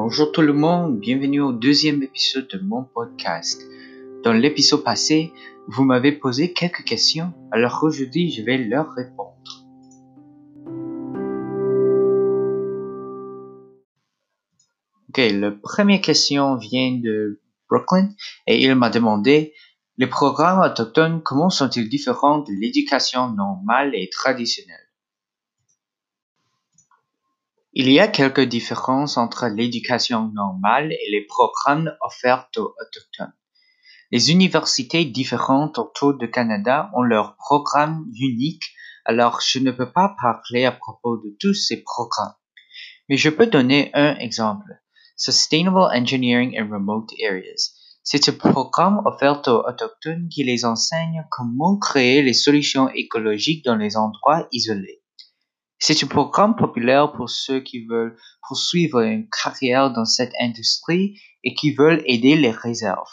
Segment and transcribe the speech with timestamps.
[0.00, 3.60] Bonjour tout le monde, bienvenue au deuxième épisode de mon podcast.
[4.22, 5.32] Dans l'épisode passé,
[5.66, 9.34] vous m'avez posé quelques questions, alors aujourd'hui je vais leur répondre.
[15.08, 18.10] Ok, la première question vient de Brooklyn
[18.46, 19.52] et il m'a demandé
[19.96, 24.87] les programmes autochtones, comment sont-ils différents de l'éducation normale et traditionnelle?
[27.80, 33.32] Il y a quelques différences entre l'éducation normale et les programmes offerts aux autochtones.
[34.10, 38.74] Les universités différentes autour du Canada ont leurs programmes uniques,
[39.04, 42.34] alors je ne peux pas parler à propos de tous ces programmes.
[43.08, 44.82] Mais je peux donner un exemple.
[45.16, 47.76] Sustainable Engineering in Remote Areas.
[48.02, 53.76] C'est un programme offert aux autochtones qui les enseigne comment créer les solutions écologiques dans
[53.76, 54.97] les endroits isolés.
[55.80, 61.54] C'est un programme populaire pour ceux qui veulent poursuivre une carrière dans cette industrie et
[61.54, 63.12] qui veulent aider les réserves.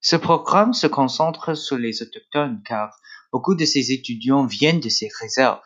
[0.00, 2.96] Ce programme se concentre sur les autochtones car
[3.32, 5.62] beaucoup de ces étudiants viennent de ces réserves.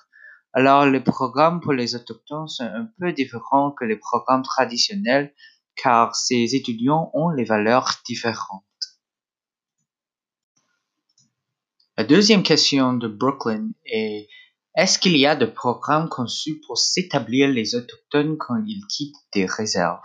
[0.55, 5.35] Alors les programmes pour les autochtones sont un peu différents que les programmes traditionnels
[5.75, 8.63] car ces étudiants ont les valeurs différentes.
[11.99, 14.29] La deuxième question de Brooklyn est
[14.77, 19.47] est-ce qu'il y a des programmes conçus pour s'établir les autochtones quand ils quittent des
[19.47, 20.03] réserves?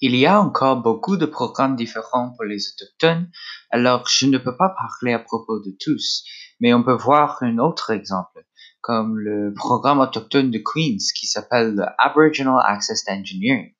[0.00, 3.30] Il y a encore beaucoup de programmes différents pour les autochtones,
[3.70, 6.24] alors je ne peux pas parler à propos de tous,
[6.60, 8.44] mais on peut voir un autre exemple,
[8.80, 13.72] comme le programme autochtone de Queens qui s'appelle le Aboriginal Access Engineering.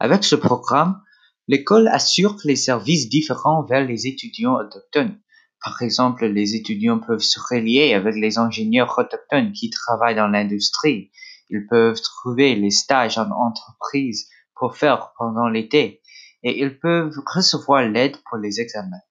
[0.00, 1.00] Avec ce programme,
[1.46, 5.18] l'école assure les services différents vers les étudiants autochtones.
[5.62, 11.10] Par exemple, les étudiants peuvent se relier avec les ingénieurs autochtones qui travaillent dans l'industrie.
[11.50, 16.00] Ils peuvent trouver les stages en entreprise pour faire pendant l'été
[16.42, 19.02] et ils peuvent recevoir l'aide pour les examens.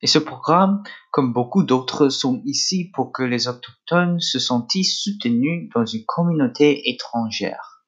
[0.00, 5.70] Et ce programme, comme beaucoup d'autres, sont ici pour que les autochtones se sentent soutenus
[5.74, 7.86] dans une communauté étrangère.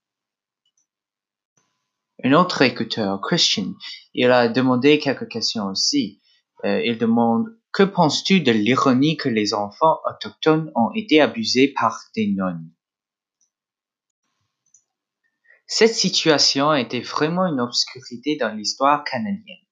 [2.25, 3.75] Un autre écouteur, Christian,
[4.15, 6.23] il a demandé quelques questions aussi.
[6.65, 12.05] Euh, il demande Que penses-tu de l'ironie que les enfants autochtones ont été abusés par
[12.15, 12.73] des nonnes?
[15.67, 19.67] Cette situation était vraiment une obscurité dans l'histoire canadienne.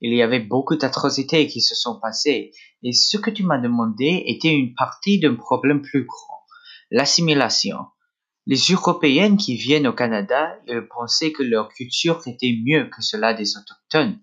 [0.00, 4.22] Il y avait beaucoup d'atrocités qui se sont passées, et ce que tu m'as demandé
[4.26, 6.40] était une partie d'un problème plus grand,
[6.90, 7.76] l'assimilation.
[8.46, 10.58] Les Européennes qui viennent au Canada,
[10.94, 14.18] pensaient que leur culture était mieux que cela des Autochtones,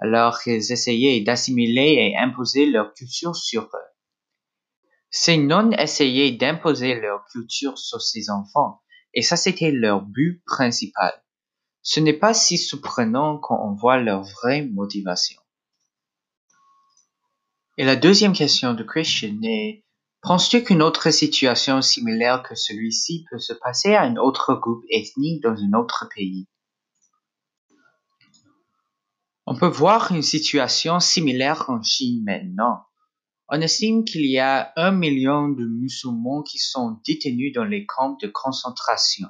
[0.00, 3.90] alors qu'ils essayaient d'assimiler et imposer leur culture sur eux.
[5.10, 8.80] Ces non essayaient d'imposer leur culture sur ces enfants,
[9.12, 11.12] et ça, c'était leur but principal.
[11.82, 15.40] Ce n'est pas si surprenant quand on voit leur vraie motivation.
[17.76, 19.84] Et la deuxième question de Christian est,
[20.22, 25.42] penses-tu qu'une autre situation similaire que celui-ci peut se passer à un autre groupe ethnique
[25.42, 26.46] dans un autre pays?
[29.52, 32.84] On peut voir une situation similaire en Chine maintenant.
[33.48, 38.16] On estime qu'il y a un million de musulmans qui sont détenus dans les camps
[38.22, 39.26] de concentration.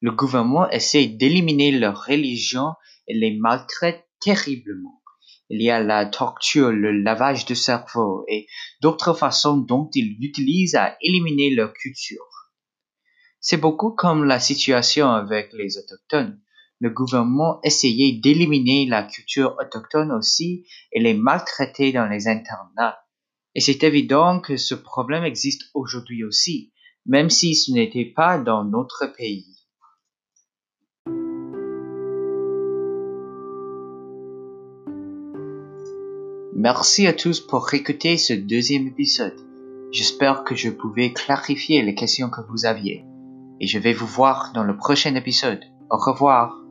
[0.00, 2.72] Le gouvernement essaie d'éliminer leur religion
[3.06, 5.02] et les maltraite terriblement.
[5.50, 8.46] Il y a la torture, le lavage de cerveau et
[8.80, 12.24] d'autres façons dont ils utilisent à éliminer leur culture.
[13.38, 16.40] C'est beaucoup comme la situation avec les autochtones.
[16.82, 22.98] Le gouvernement essayait d'éliminer la culture autochtone aussi et les maltraiter dans les internats.
[23.54, 26.72] Et c'est évident que ce problème existe aujourd'hui aussi,
[27.06, 29.46] même si ce n'était pas dans notre pays.
[36.56, 39.38] Merci à tous pour écouter ce deuxième épisode.
[39.92, 43.04] J'espère que je pouvais clarifier les questions que vous aviez.
[43.60, 45.62] Et je vais vous voir dans le prochain épisode.
[45.88, 46.61] Au revoir.